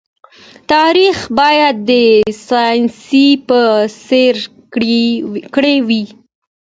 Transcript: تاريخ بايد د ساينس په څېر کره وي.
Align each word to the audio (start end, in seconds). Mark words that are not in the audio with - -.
تاريخ 0.71 1.17
بايد 1.37 1.75
د 1.89 1.91
ساينس 2.47 2.99
په 3.47 3.59
څېر 4.07 4.35
کره 5.53 5.75
وي. 5.87 6.03